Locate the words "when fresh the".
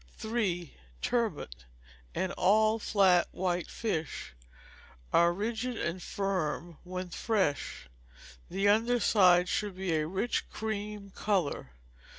6.83-8.67